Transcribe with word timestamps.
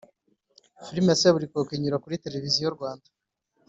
Filime 0.85 1.09
ya 1.13 1.19
seburikoko 1.21 1.71
inyura 1.73 2.01
kuri 2.03 2.21
televisiyo 2.23 2.67
rwanda 2.75 3.07